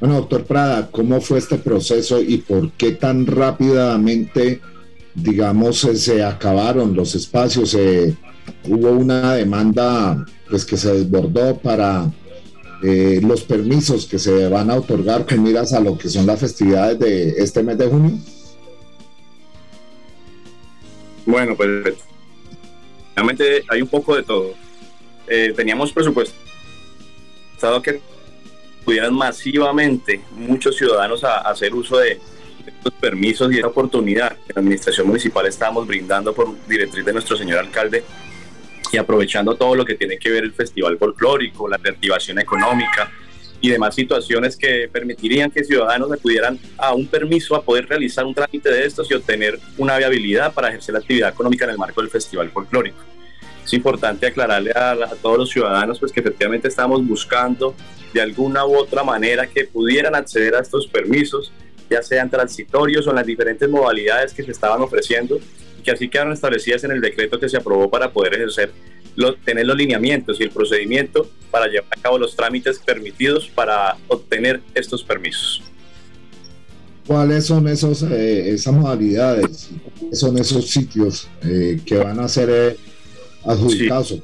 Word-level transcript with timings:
Bueno, 0.00 0.16
doctor 0.16 0.44
Prada, 0.44 0.90
¿cómo 0.90 1.20
fue 1.20 1.38
este 1.38 1.56
proceso 1.56 2.20
y 2.20 2.38
por 2.38 2.70
qué 2.72 2.92
tan 2.92 3.26
rápidamente, 3.26 4.60
digamos, 5.14 5.78
se 5.78 6.22
acabaron 6.22 6.94
los 6.94 7.14
espacios? 7.14 7.76
hubo 8.68 8.90
una 8.90 9.34
demanda 9.34 10.24
pues, 10.48 10.64
que 10.64 10.76
se 10.76 10.92
desbordó 10.92 11.56
para 11.58 12.08
eh, 12.82 13.20
los 13.22 13.42
permisos 13.42 14.06
que 14.06 14.18
se 14.18 14.48
van 14.48 14.70
a 14.70 14.76
otorgar 14.76 15.26
con 15.26 15.42
miras 15.42 15.72
a 15.72 15.80
lo 15.80 15.96
que 15.98 16.08
son 16.08 16.26
las 16.26 16.38
festividades 16.38 16.98
de 16.98 17.28
este 17.38 17.62
mes 17.62 17.78
de 17.78 17.86
junio? 17.88 18.18
Bueno, 21.24 21.56
pues 21.56 21.68
realmente 23.16 23.64
hay 23.68 23.82
un 23.82 23.88
poco 23.88 24.14
de 24.14 24.22
todo. 24.22 24.54
Eh, 25.26 25.52
teníamos 25.56 25.92
presupuesto 25.92 26.46
que 27.82 28.00
pudieran 28.86 29.12
masivamente 29.12 30.20
muchos 30.36 30.76
ciudadanos 30.76 31.24
a, 31.24 31.38
hacer 31.38 31.74
uso 31.74 31.98
de 31.98 32.20
estos 32.64 32.92
permisos 32.94 33.52
y 33.52 33.56
esta 33.56 33.66
oportunidad 33.66 34.36
que 34.46 34.52
la 34.54 34.60
administración 34.60 35.08
municipal 35.08 35.44
estamos 35.44 35.84
brindando 35.86 36.32
por 36.32 36.54
directriz 36.68 37.04
de 37.04 37.12
nuestro 37.12 37.36
señor 37.36 37.58
alcalde 37.58 38.04
y 38.92 38.96
aprovechando 38.96 39.56
todo 39.56 39.74
lo 39.74 39.84
que 39.84 39.96
tiene 39.96 40.18
que 40.18 40.30
ver 40.30 40.44
el 40.44 40.52
festival 40.52 40.96
folclórico, 40.98 41.68
la 41.68 41.78
reactivación 41.78 42.38
económica 42.38 43.10
y 43.60 43.70
demás 43.70 43.92
situaciones 43.92 44.56
que 44.56 44.88
permitirían 44.90 45.50
que 45.50 45.64
ciudadanos 45.64 46.12
acudieran 46.12 46.56
a 46.78 46.94
un 46.94 47.08
permiso 47.08 47.56
a 47.56 47.62
poder 47.62 47.88
realizar 47.88 48.24
un 48.24 48.34
trámite 48.34 48.70
de 48.70 48.86
estos 48.86 49.10
y 49.10 49.14
obtener 49.14 49.58
una 49.78 49.98
viabilidad 49.98 50.54
para 50.54 50.68
ejercer 50.68 50.92
la 50.92 51.00
actividad 51.00 51.30
económica 51.30 51.64
en 51.64 51.72
el 51.72 51.78
marco 51.78 52.00
del 52.00 52.10
festival 52.10 52.50
folclórico. 52.50 53.15
Es 53.66 53.72
importante 53.74 54.26
aclararle 54.26 54.70
a, 54.70 54.96
todos 55.20 55.38
los 55.38 55.50
ciudadanos 55.50 55.98
pues 55.98 56.12
que 56.12 56.20
efectivamente 56.20 56.68
estamos 56.68 57.04
buscando 57.04 57.74
de 58.14 58.22
alguna 58.22 58.64
u 58.64 58.76
otra 58.76 59.02
manera 59.02 59.48
que 59.48 59.64
pudieran 59.64 60.14
acceder 60.14 60.54
a 60.54 60.60
estos 60.60 60.86
permisos, 60.86 61.52
ya 61.90 62.00
sean 62.00 62.30
transitorios 62.30 63.06
o 63.06 63.10
en 63.10 63.16
las 63.16 63.26
diferentes 63.26 63.68
modalidades 63.68 64.32
que 64.32 64.44
se 64.44 64.52
estaban 64.52 64.80
ofreciendo 64.80 65.40
que 65.86 65.92
así 65.92 66.08
quedaron 66.08 66.32
establecidas 66.32 66.84
en 66.84 66.90
el 66.90 67.00
decreto 67.00 67.38
que 67.38 67.48
se 67.48 67.56
aprobó 67.56 67.88
para 67.88 68.12
poder 68.12 68.34
ejercer, 68.34 68.72
tener 69.44 69.66
los 69.66 69.76
lineamientos 69.76 70.38
y 70.40 70.42
el 70.42 70.50
procedimiento 70.50 71.30
para 71.50 71.66
llevar 71.68 71.86
a 71.96 72.02
cabo 72.02 72.18
los 72.18 72.34
trámites 72.34 72.80
permitidos 72.80 73.48
para 73.48 73.96
obtener 74.08 74.60
estos 74.74 75.04
permisos. 75.04 75.62
¿Cuáles 77.06 77.46
son 77.46 77.68
esos, 77.68 78.02
eh, 78.02 78.50
esas 78.50 78.74
modalidades? 78.74 79.70
¿Cuáles 80.00 80.18
son 80.18 80.38
esos 80.38 80.68
sitios 80.68 81.28
eh, 81.42 81.80
que 81.86 81.98
van 81.98 82.18
a 82.18 82.28
ser 82.28 82.76
adjudicados? 83.46 84.14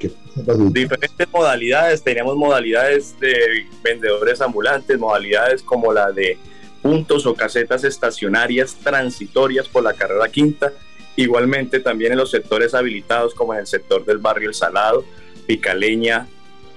Diferentes 0.72 1.28
modalidades, 1.32 2.02
tenemos 2.02 2.36
modalidades 2.36 3.18
de 3.20 3.66
vendedores 3.82 4.40
ambulantes, 4.40 4.98
modalidades 4.98 5.62
como 5.62 5.92
la 5.92 6.10
de 6.12 6.38
puntos 6.82 7.26
o 7.26 7.34
casetas 7.34 7.84
estacionarias 7.84 8.74
transitorias 8.74 9.68
por 9.68 9.84
la 9.84 9.94
carrera 9.94 10.28
quinta, 10.28 10.72
Igualmente 11.16 11.80
también 11.80 12.12
en 12.12 12.18
los 12.18 12.30
sectores 12.30 12.74
habilitados 12.74 13.34
como 13.34 13.52
en 13.52 13.60
el 13.60 13.66
sector 13.66 14.04
del 14.04 14.18
barrio 14.18 14.48
El 14.48 14.54
Salado, 14.54 15.04
Picaleña, 15.46 16.26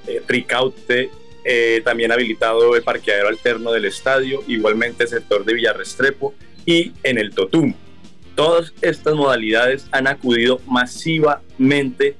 eh, 0.07 0.21
Ricaute, 0.27 1.09
eh, 1.45 1.81
también 1.85 2.11
habilitado 2.11 2.75
el 2.75 2.83
parqueadero 2.83 3.29
alterno 3.29 3.71
del 3.71 3.85
estadio, 3.85 4.43
igualmente 4.47 5.03
el 5.03 5.09
sector 5.09 5.45
de 5.45 5.53
Villarrestrepo 5.53 6.33
y 6.65 6.91
en 7.03 7.17
el 7.17 7.33
Totum. 7.33 7.73
Todas 8.35 8.73
estas 8.81 9.13
modalidades 9.13 9.87
han 9.91 10.07
acudido 10.07 10.59
masivamente 10.67 12.17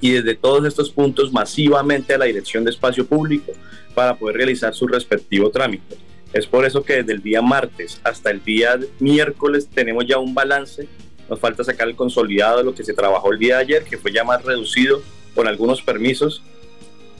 y 0.00 0.12
desde 0.12 0.34
todos 0.34 0.66
estos 0.66 0.90
puntos 0.90 1.32
masivamente 1.32 2.14
a 2.14 2.18
la 2.18 2.24
Dirección 2.26 2.64
de 2.64 2.70
Espacio 2.70 3.06
Público 3.06 3.52
para 3.94 4.16
poder 4.16 4.36
realizar 4.36 4.74
su 4.74 4.86
respectivo 4.86 5.50
trámite. 5.50 5.96
Es 6.32 6.46
por 6.46 6.64
eso 6.64 6.82
que 6.82 6.94
desde 6.94 7.12
el 7.12 7.22
día 7.22 7.42
martes 7.42 8.00
hasta 8.04 8.30
el 8.30 8.42
día 8.42 8.78
miércoles 9.00 9.68
tenemos 9.72 10.06
ya 10.06 10.18
un 10.18 10.34
balance 10.34 10.88
nos 11.30 11.38
falta 11.38 11.62
sacar 11.62 11.88
el 11.88 11.94
consolidado 11.94 12.58
de 12.58 12.64
lo 12.64 12.74
que 12.74 12.82
se 12.82 12.92
trabajó 12.92 13.32
el 13.32 13.38
día 13.38 13.56
de 13.56 13.62
ayer, 13.62 13.84
que 13.84 13.96
fue 13.96 14.12
ya 14.12 14.24
más 14.24 14.44
reducido 14.44 15.00
con 15.34 15.46
algunos 15.46 15.80
permisos, 15.80 16.42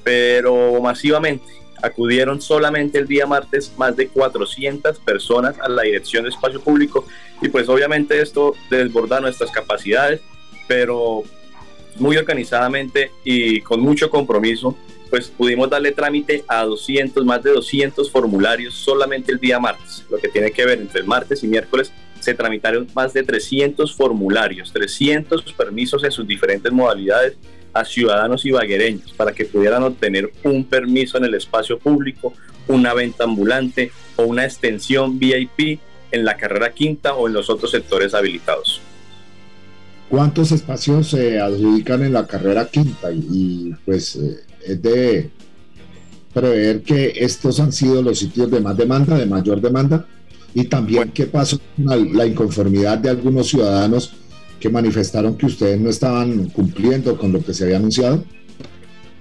pero 0.03 0.81
masivamente 0.83 1.45
acudieron 1.81 2.43
solamente 2.43 2.99
el 2.99 3.07
día 3.07 3.25
martes 3.25 3.73
más 3.79 3.97
de 3.97 4.09
400 4.09 4.99
personas 4.99 5.59
a 5.61 5.69
la 5.69 5.83
Dirección 5.83 6.25
de 6.25 6.31
Espacio 6.31 6.61
Público 6.61 7.07
y 7.41 7.49
pues 7.49 7.69
obviamente 7.69 8.21
esto 8.21 8.55
desborda 8.69 9.21
nuestras 9.21 9.51
capacidades, 9.51 10.21
pero 10.67 11.23
muy 11.97 12.17
organizadamente 12.17 13.11
y 13.25 13.61
con 13.61 13.81
mucho 13.81 14.11
compromiso, 14.11 14.77
pues 15.11 15.29
pudimos 15.29 15.69
darle 15.69 15.93
trámite 15.93 16.45
a 16.47 16.65
200, 16.65 17.25
más 17.25 17.43
de 17.43 17.51
200 17.51 18.11
formularios 18.11 18.75
solamente 18.75 19.33
el 19.33 19.41
día 19.41 19.59
martes, 19.59 20.05
lo 20.09 20.19
que 20.19 20.29
tiene 20.29 20.53
que 20.53 20.65
ver 20.65 20.81
entre 20.81 21.01
el 21.01 21.07
martes 21.07 21.43
y 21.43 21.49
miércoles 21.49 21.93
se 22.21 22.35
tramitaron 22.35 22.87
más 22.95 23.13
de 23.13 23.23
300 23.23 23.95
formularios, 23.95 24.73
300 24.73 25.43
permisos 25.55 26.05
en 26.05 26.13
sus 26.13 26.27
diferentes 26.27 26.71
modalidades 26.71 27.37
a 27.73 27.85
ciudadanos 27.85 28.45
ibaguereños 28.45 29.13
para 29.13 29.33
que 29.33 29.45
pudieran 29.45 29.83
obtener 29.83 30.31
un 30.45 30.65
permiso 30.65 31.19
en 31.19 31.25
el 31.25 31.35
espacio 31.35 31.79
público, 31.79 32.35
una 32.69 32.95
venta 32.95 33.25
ambulante 33.25 33.91
o 34.17 34.25
una 34.25 34.45
extensión 34.45 35.19
VIP 35.19 35.81
en 36.13 36.25
la 36.25 36.37
carrera 36.37 36.73
quinta 36.73 37.15
o 37.15 37.27
en 37.27 37.33
los 37.33 37.49
otros 37.49 37.71
sectores 37.71 38.15
habilitados. 38.15 38.81
¿Cuántos 40.11 40.51
espacios 40.51 41.11
se 41.11 41.39
adjudican 41.39 42.03
en 42.03 42.15
la 42.15 42.27
carrera 42.27 42.67
quinta? 42.69 43.13
Y, 43.13 43.73
pues 43.87 44.17
eh, 44.17 44.41
es 44.67 44.83
de 44.83 45.31
prever 46.35 46.83
que 46.83 47.13
estos 47.15 47.61
han 47.61 47.71
sido 47.71 48.03
los 48.03 48.19
sitios 48.19 48.51
de 48.51 48.61
más 48.61 48.77
demanda, 48.77 49.17
de 49.17 49.27
mayor 49.27 49.61
demanda. 49.61 50.05
Y 50.53 50.65
también 50.65 51.13
qué 51.13 51.27
pasó 51.27 51.61
con 51.77 52.17
la 52.17 52.27
inconformidad 52.27 52.99
de 52.99 53.11
algunos 53.11 53.51
ciudadanos 53.51 54.13
que 54.59 54.69
manifestaron 54.69 55.37
que 55.37 55.47
ustedes 55.47 55.79
no 55.79 55.89
estaban 55.89 56.49
cumpliendo 56.49 57.17
con 57.17 57.33
lo 57.33 57.41
que 57.41 57.55
se 57.55 57.65
había 57.65 57.77
anunciado. 57.77 58.25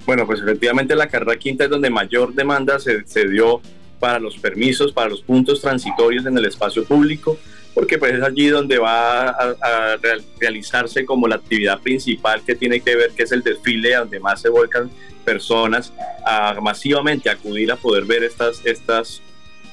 Bueno, 0.08 0.26
pues 0.26 0.42
efectivamente 0.42 0.96
la 0.96 1.08
carrera 1.08 1.38
quinta 1.38 1.66
es 1.66 1.70
donde 1.70 1.92
mayor 1.92 2.34
demanda 2.34 2.80
se, 2.80 3.06
se 3.06 3.28
dio 3.30 3.62
para 4.00 4.18
los 4.18 4.40
permisos, 4.40 4.92
para 4.92 5.10
los 5.10 5.22
puntos 5.22 5.62
transitorios 5.62 6.26
en 6.26 6.36
el 6.36 6.46
espacio 6.46 6.84
público, 6.84 7.38
porque 7.74 7.98
pues 7.98 8.14
es 8.14 8.24
allí 8.24 8.48
donde 8.48 8.78
va 8.78 9.30
a, 9.30 9.98
realizarse 10.40 11.06
como 11.06 11.28
la 11.28 11.36
actividad 11.36 11.80
principal 11.80 12.42
que 12.46 12.56
tiene 12.56 12.82
que 12.82 12.96
ver, 12.96 13.12
que 13.12 13.24
es 13.24 13.32
el 13.32 13.44
desfile, 13.44 13.96
donde 13.96 14.20
más 14.20 14.42
se 14.42 14.50
vuelcan 14.50 14.90
personas 15.24 15.94
a 16.26 16.60
masivamente 16.62 17.30
acudir 17.30 17.72
a 17.72 17.76
poder 17.76 18.06
ver 18.06 18.24
estas, 18.24 18.66
estas 18.66 19.22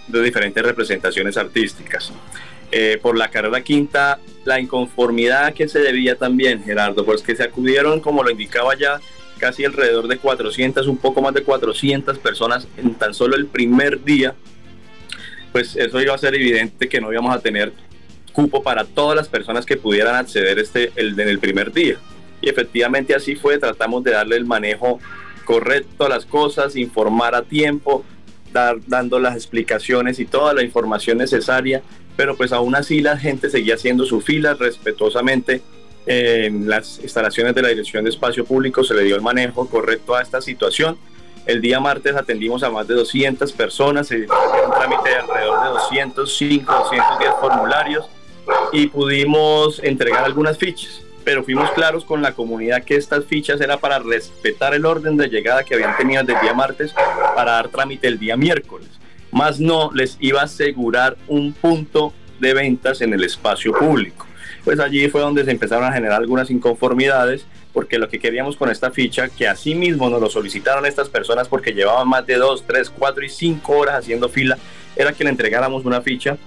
diferentes 0.08 0.62
representaciones 0.62 1.36
artísticas. 1.36 2.12
Eh, 2.72 2.98
por 3.00 3.16
la 3.16 3.30
carrera 3.30 3.62
quinta, 3.62 4.18
la 4.44 4.58
inconformidad 4.60 5.54
que 5.54 5.68
se 5.68 5.78
debía 5.78 6.16
también, 6.16 6.62
Gerardo, 6.64 7.04
pues 7.04 7.22
que 7.22 7.36
se 7.36 7.44
acudieron, 7.44 8.00
como 8.00 8.22
lo 8.22 8.30
indicaba 8.30 8.76
ya, 8.76 9.00
casi 9.38 9.64
alrededor 9.64 10.08
de 10.08 10.18
400, 10.18 10.86
un 10.88 10.96
poco 10.96 11.22
más 11.22 11.32
de 11.34 11.42
400 11.42 12.18
personas 12.18 12.66
en 12.76 12.94
tan 12.94 13.14
solo 13.14 13.36
el 13.36 13.46
primer 13.46 14.02
día, 14.02 14.34
pues 15.52 15.76
eso 15.76 16.00
iba 16.00 16.14
a 16.14 16.18
ser 16.18 16.34
evidente 16.34 16.88
que 16.88 17.00
no 17.00 17.12
íbamos 17.12 17.34
a 17.34 17.40
tener 17.40 17.72
cupo 18.36 18.62
para 18.62 18.84
todas 18.84 19.16
las 19.16 19.28
personas 19.28 19.64
que 19.64 19.78
pudieran 19.78 20.14
acceder 20.14 20.58
este, 20.58 20.92
el, 20.94 21.18
en 21.18 21.26
el 21.26 21.38
primer 21.38 21.72
día. 21.72 21.96
Y 22.42 22.50
efectivamente 22.50 23.14
así 23.14 23.34
fue, 23.34 23.56
tratamos 23.56 24.04
de 24.04 24.10
darle 24.10 24.36
el 24.36 24.44
manejo 24.44 25.00
correcto 25.46 26.04
a 26.04 26.10
las 26.10 26.26
cosas, 26.26 26.76
informar 26.76 27.34
a 27.34 27.42
tiempo, 27.42 28.04
dando 28.52 29.18
las 29.18 29.34
explicaciones 29.36 30.18
y 30.18 30.26
toda 30.26 30.52
la 30.52 30.62
información 30.62 31.16
necesaria, 31.16 31.82
pero 32.14 32.36
pues 32.36 32.52
aún 32.52 32.74
así 32.74 33.00
la 33.00 33.16
gente 33.16 33.48
seguía 33.48 33.74
haciendo 33.76 34.04
su 34.04 34.20
fila 34.20 34.52
respetuosamente. 34.52 35.62
En 36.04 36.68
las 36.68 37.00
instalaciones 37.00 37.54
de 37.54 37.62
la 37.62 37.68
Dirección 37.68 38.04
de 38.04 38.10
Espacio 38.10 38.44
Público 38.44 38.84
se 38.84 38.94
le 38.94 39.02
dio 39.02 39.16
el 39.16 39.22
manejo 39.22 39.66
correcto 39.68 40.14
a 40.14 40.20
esta 40.20 40.42
situación. 40.42 40.98
El 41.46 41.62
día 41.62 41.80
martes 41.80 42.14
atendimos 42.14 42.62
a 42.62 42.70
más 42.70 42.86
de 42.86 42.94
200 42.94 43.50
personas, 43.52 44.08
se 44.08 44.20
dio 44.20 44.28
un 44.28 44.72
trámite 44.72 45.08
de 45.08 45.16
alrededor 45.16 45.62
de 45.62 45.68
205, 45.70 46.72
210 46.72 47.30
formularios 47.40 48.10
y 48.72 48.88
pudimos 48.88 49.80
entregar 49.82 50.24
algunas 50.24 50.58
fichas 50.58 51.02
pero 51.26 51.42
fuimos 51.42 51.68
claros 51.72 52.04
con 52.04 52.22
la 52.22 52.34
comunidad 52.34 52.84
que 52.84 52.94
estas 52.94 53.24
fichas 53.24 53.60
era 53.60 53.78
para 53.78 53.98
respetar 53.98 54.74
el 54.74 54.86
orden 54.86 55.16
de 55.16 55.26
llegada 55.26 55.64
que 55.64 55.74
habían 55.74 55.96
tenido 55.96 56.22
desde 56.22 56.38
el 56.38 56.40
día 56.40 56.54
martes 56.54 56.94
para 57.34 57.50
dar 57.50 57.68
trámite 57.68 58.06
el 58.06 58.16
día 58.16 58.36
miércoles. 58.36 58.86
Más 59.32 59.58
no 59.58 59.90
les 59.92 60.16
iba 60.20 60.42
a 60.42 60.44
asegurar 60.44 61.16
un 61.26 61.52
punto 61.52 62.12
de 62.38 62.54
ventas 62.54 63.00
en 63.00 63.12
el 63.12 63.24
espacio 63.24 63.72
público. 63.72 64.24
Pues 64.62 64.78
allí 64.78 65.08
fue 65.08 65.20
donde 65.20 65.44
se 65.44 65.50
empezaron 65.50 65.84
a 65.84 65.92
generar 65.92 66.20
algunas 66.20 66.48
inconformidades, 66.48 67.44
porque 67.72 67.98
lo 67.98 68.08
que 68.08 68.20
queríamos 68.20 68.56
con 68.56 68.70
esta 68.70 68.92
ficha, 68.92 69.28
que 69.28 69.48
así 69.48 69.74
mismo 69.74 70.08
nos 70.08 70.20
lo 70.20 70.30
solicitaron 70.30 70.86
estas 70.86 71.08
personas 71.08 71.48
porque 71.48 71.72
llevaban 71.72 72.06
más 72.06 72.24
de 72.24 72.36
dos, 72.36 72.62
tres, 72.64 72.88
cuatro 72.88 73.24
y 73.24 73.30
cinco 73.30 73.78
horas 73.78 73.96
haciendo 73.96 74.28
fila, 74.28 74.58
era 74.94 75.12
que 75.12 75.24
le 75.24 75.30
entregáramos 75.30 75.84
una 75.84 76.02
ficha 76.02 76.38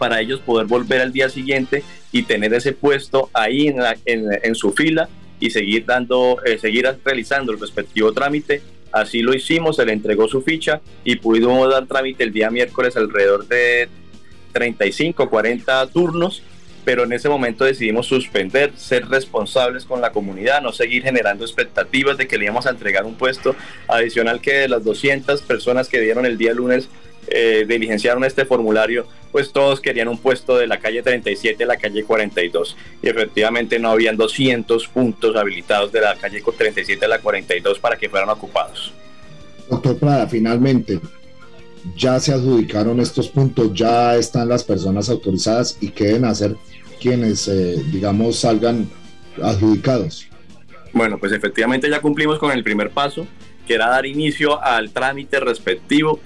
para 0.00 0.18
ellos 0.18 0.40
poder 0.40 0.66
volver 0.66 1.02
al 1.02 1.12
día 1.12 1.28
siguiente 1.28 1.84
y 2.10 2.22
tener 2.22 2.54
ese 2.54 2.72
puesto 2.72 3.28
ahí 3.34 3.72
en, 4.06 4.54
su 4.54 4.72
fila 4.72 5.10
y 5.38 5.50
seguir 5.50 5.84
dando, 5.84 6.38
eh, 6.46 6.56
seguir 6.56 6.88
realizando 7.04 7.52
el 7.52 7.60
respectivo 7.60 8.10
trámite. 8.10 8.62
Así 8.92 9.20
lo 9.20 9.34
hicimos, 9.34 9.76
se 9.76 9.84
le 9.84 9.92
entregó 9.92 10.26
su 10.26 10.40
ficha 10.40 10.80
y 11.04 11.16
pudimos 11.16 11.70
dar 11.70 11.86
trámite 11.86 12.24
el 12.24 12.32
día 12.32 12.50
miércoles 12.50 12.96
alrededor 12.96 13.46
de 13.46 13.90
35, 14.52 15.28
40 15.28 15.86
turnos, 15.88 16.42
pero 16.82 17.04
en 17.04 17.12
ese 17.12 17.28
momento 17.28 17.66
decidimos 17.66 18.06
suspender, 18.06 18.72
ser 18.76 19.06
responsables 19.06 19.84
con 19.84 20.00
la 20.00 20.12
comunidad, 20.12 20.62
no 20.62 20.72
seguir 20.72 21.02
generando 21.02 21.44
expectativas 21.44 22.16
de 22.16 22.26
que 22.26 22.38
le 22.38 22.46
íbamos 22.46 22.66
a 22.66 22.70
entregar 22.70 23.04
un 23.04 23.16
puesto 23.16 23.54
adicional 23.86 24.40
que 24.40 24.54
de 24.54 24.68
las 24.68 24.82
200 24.82 25.42
personas 25.42 25.90
que 25.90 26.00
dieron 26.00 26.24
el 26.24 26.38
día 26.38 26.54
lunes 26.54 26.88
eh, 27.30 27.64
diligenciaron 27.66 28.24
este 28.24 28.44
formulario, 28.44 29.06
pues 29.30 29.52
todos 29.52 29.80
querían 29.80 30.08
un 30.08 30.18
puesto 30.18 30.56
de 30.56 30.66
la 30.66 30.78
calle 30.78 31.02
37 31.02 31.62
a 31.62 31.66
la 31.66 31.76
calle 31.76 32.02
42 32.02 32.76
y 33.02 33.08
efectivamente 33.08 33.78
no 33.78 33.90
habían 33.90 34.16
200 34.16 34.88
puntos 34.88 35.36
habilitados 35.36 35.92
de 35.92 36.00
la 36.00 36.16
calle 36.16 36.42
37 36.42 37.04
a 37.04 37.08
la 37.08 37.20
42 37.20 37.78
para 37.78 37.96
que 37.96 38.08
fueran 38.08 38.28
ocupados. 38.30 38.92
Doctor 39.70 39.96
Prada, 39.98 40.26
finalmente, 40.26 41.00
ya 41.96 42.18
se 42.18 42.32
adjudicaron 42.32 42.98
estos 42.98 43.28
puntos, 43.28 43.72
ya 43.72 44.16
están 44.16 44.48
las 44.48 44.64
personas 44.64 45.08
autorizadas 45.08 45.78
y 45.80 45.90
qué 45.90 46.06
deben 46.06 46.24
hacer 46.24 46.56
quienes, 47.00 47.46
eh, 47.46 47.82
digamos, 47.92 48.40
salgan 48.40 48.90
adjudicados. 49.40 50.26
Bueno, 50.92 51.18
pues 51.18 51.32
efectivamente 51.32 51.88
ya 51.88 52.00
cumplimos 52.00 52.38
con 52.38 52.50
el 52.50 52.64
primer 52.64 52.90
paso, 52.90 53.26
que 53.66 53.74
era 53.74 53.88
dar 53.88 54.04
inicio 54.06 54.60
al 54.62 54.90
trámite 54.90 55.38
respectivo 55.38 56.18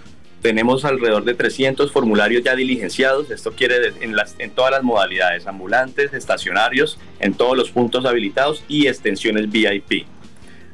tenemos 0.44 0.84
alrededor 0.84 1.24
de 1.24 1.32
300 1.32 1.90
formularios 1.90 2.44
ya 2.44 2.54
diligenciados. 2.54 3.30
Esto 3.30 3.52
quiere 3.52 3.94
en, 4.02 4.14
las, 4.14 4.34
en 4.38 4.50
todas 4.50 4.72
las 4.72 4.82
modalidades, 4.82 5.46
ambulantes, 5.46 6.12
estacionarios, 6.12 6.98
en 7.18 7.32
todos 7.32 7.56
los 7.56 7.70
puntos 7.70 8.04
habilitados 8.04 8.62
y 8.68 8.86
extensiones 8.86 9.50
VIP. 9.50 10.06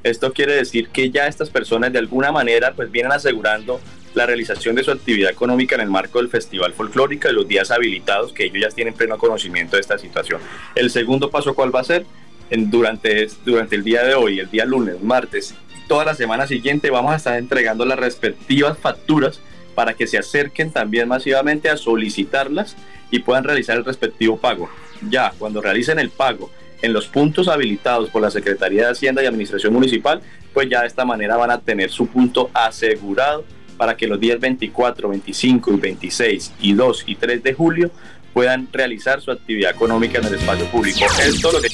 Esto 0.02 0.32
quiere 0.32 0.54
decir 0.54 0.88
que 0.88 1.10
ya 1.10 1.28
estas 1.28 1.50
personas 1.50 1.92
de 1.92 2.00
alguna 2.00 2.32
manera 2.32 2.72
pues 2.72 2.90
vienen 2.90 3.12
asegurando 3.12 3.80
la 4.14 4.26
realización 4.26 4.74
de 4.74 4.82
su 4.82 4.90
actividad 4.90 5.30
económica 5.30 5.76
en 5.76 5.82
el 5.82 5.88
marco 5.88 6.18
del 6.18 6.30
Festival 6.30 6.72
Folclórico 6.72 7.28
de 7.28 7.34
los 7.34 7.46
días 7.46 7.70
habilitados, 7.70 8.32
que 8.32 8.46
ellos 8.46 8.60
ya 8.60 8.74
tienen 8.74 8.94
pleno 8.94 9.18
conocimiento 9.18 9.76
de 9.76 9.82
esta 9.82 9.98
situación. 9.98 10.40
El 10.74 10.90
segundo 10.90 11.30
paso, 11.30 11.54
¿cuál 11.54 11.72
va 11.72 11.78
a 11.78 11.84
ser? 11.84 12.06
En, 12.50 12.72
durante, 12.72 13.28
durante 13.44 13.76
el 13.76 13.84
día 13.84 14.02
de 14.02 14.16
hoy, 14.16 14.40
el 14.40 14.50
día 14.50 14.64
lunes, 14.64 15.00
martes, 15.00 15.54
toda 15.86 16.04
la 16.04 16.16
semana 16.16 16.48
siguiente 16.48 16.90
vamos 16.90 17.12
a 17.12 17.16
estar 17.16 17.38
entregando 17.38 17.84
las 17.84 18.00
respectivas 18.00 18.76
facturas 18.76 19.40
para 19.74 19.94
que 19.94 20.06
se 20.06 20.18
acerquen 20.18 20.70
también 20.70 21.08
masivamente 21.08 21.68
a 21.68 21.76
solicitarlas 21.76 22.76
y 23.10 23.20
puedan 23.20 23.44
realizar 23.44 23.76
el 23.76 23.84
respectivo 23.84 24.36
pago. 24.36 24.68
Ya, 25.08 25.32
cuando 25.38 25.60
realicen 25.60 25.98
el 25.98 26.10
pago 26.10 26.50
en 26.82 26.92
los 26.92 27.06
puntos 27.06 27.48
habilitados 27.48 28.10
por 28.10 28.22
la 28.22 28.30
Secretaría 28.30 28.86
de 28.86 28.92
Hacienda 28.92 29.22
y 29.22 29.26
Administración 29.26 29.72
Municipal, 29.72 30.22
pues 30.52 30.68
ya 30.68 30.80
de 30.80 30.86
esta 30.86 31.04
manera 31.04 31.36
van 31.36 31.50
a 31.50 31.60
tener 31.60 31.90
su 31.90 32.06
punto 32.06 32.50
asegurado 32.54 33.44
para 33.76 33.96
que 33.96 34.06
los 34.06 34.20
días 34.20 34.38
24, 34.40 35.08
25 35.08 35.72
y 35.72 35.76
26 35.76 36.52
y 36.60 36.74
2 36.74 37.04
y 37.06 37.14
3 37.16 37.42
de 37.42 37.54
julio 37.54 37.90
puedan 38.32 38.68
realizar 38.72 39.20
su 39.20 39.30
actividad 39.30 39.72
económica 39.72 40.18
en 40.18 40.26
el 40.26 40.34
espacio 40.34 40.66
público. 40.66 41.00
Esto 41.22 41.52
lo 41.52 41.60
que 41.60 41.68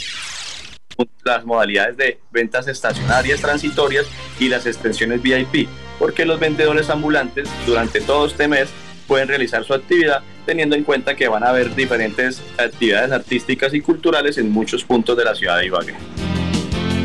las 1.24 1.44
modalidades 1.44 1.96
de 1.96 2.20
ventas 2.30 2.68
estacionarias 2.68 3.40
transitorias 3.40 4.06
y 4.38 4.48
las 4.48 4.66
extensiones 4.66 5.20
VIP 5.20 5.68
porque 5.98 6.24
los 6.24 6.38
vendedores 6.38 6.90
ambulantes 6.90 7.48
durante 7.66 8.00
todo 8.00 8.26
este 8.26 8.48
mes 8.48 8.68
pueden 9.06 9.28
realizar 9.28 9.64
su 9.64 9.74
actividad 9.74 10.22
teniendo 10.44 10.76
en 10.76 10.84
cuenta 10.84 11.16
que 11.16 11.28
van 11.28 11.42
a 11.42 11.48
haber 11.48 11.74
diferentes 11.74 12.40
actividades 12.58 13.10
artísticas 13.12 13.74
y 13.74 13.80
culturales 13.80 14.38
en 14.38 14.50
muchos 14.50 14.84
puntos 14.84 15.16
de 15.16 15.24
la 15.24 15.34
ciudad 15.34 15.58
de 15.58 15.66
Ibagué. 15.66 15.94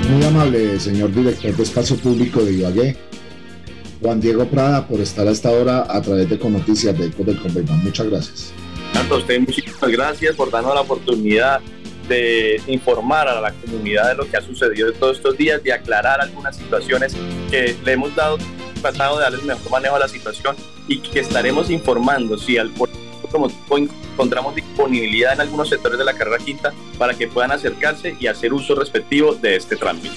Muy 0.09 0.23
amable, 0.25 0.79
señor 0.79 1.13
director 1.13 1.55
de 1.55 1.63
Espacio 1.63 1.95
Público 1.97 2.43
de 2.43 2.53
Ibagué. 2.53 2.97
Juan 4.01 4.19
Diego 4.19 4.45
Prada, 4.45 4.87
por 4.87 4.99
estar 4.99 5.27
a 5.27 5.31
esta 5.31 5.51
hora 5.51 5.85
a 5.87 6.01
través 6.01 6.27
de 6.29 6.39
Conoticias 6.39 6.97
de 6.97 7.07
Eco 7.07 7.23
del 7.23 7.39
Convenio. 7.39 7.73
Muchas 7.73 8.09
gracias. 8.09 8.53
A 8.93 9.13
usted, 9.13 9.39
muchísimas 9.39 9.89
gracias 9.91 10.35
por 10.35 10.49
darnos 10.49 10.73
la 10.73 10.81
oportunidad 10.81 11.61
de 12.09 12.59
informar 12.67 13.27
a 13.27 13.39
la 13.39 13.53
comunidad 13.53 14.09
de 14.09 14.15
lo 14.15 14.29
que 14.29 14.37
ha 14.37 14.41
sucedido 14.41 14.91
todos 14.93 15.17
estos 15.17 15.37
días, 15.37 15.63
de 15.63 15.71
aclarar 15.71 16.19
algunas 16.19 16.57
situaciones 16.57 17.15
que 17.49 17.75
le 17.85 17.91
hemos 17.91 18.13
dado 18.15 18.37
tratado 18.81 19.17
de 19.17 19.23
darles 19.23 19.43
mejor 19.43 19.71
manejo 19.71 19.95
a 19.95 19.99
la 19.99 20.07
situación 20.07 20.55
y 20.87 20.99
que 20.99 21.19
estaremos 21.19 21.69
informando 21.69 22.37
si 22.37 22.57
al 22.57 22.71
como 23.31 23.49
encontramos 23.77 24.55
disponibilidad 24.55 25.33
en 25.33 25.41
algunos 25.41 25.69
sectores 25.69 25.97
de 25.97 26.03
la 26.03 26.13
carrera 26.13 26.37
quinta 26.37 26.73
para 26.97 27.13
que 27.13 27.27
puedan 27.27 27.51
acercarse 27.51 28.15
y 28.19 28.27
hacer 28.27 28.53
uso 28.53 28.75
respectivo 28.75 29.33
de 29.33 29.55
este 29.55 29.77
trámite. 29.77 30.09